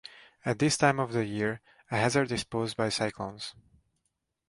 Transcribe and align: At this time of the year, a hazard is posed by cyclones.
At 0.43 0.57
this 0.57 0.77
time 0.77 0.99
of 0.99 1.13
the 1.13 1.23
year, 1.25 1.61
a 1.91 1.95
hazard 1.97 2.31
is 2.31 2.43
posed 2.43 2.75
by 2.75 2.89
cyclones. 2.89 3.53